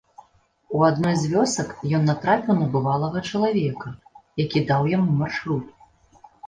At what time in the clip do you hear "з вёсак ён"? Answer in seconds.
1.23-2.09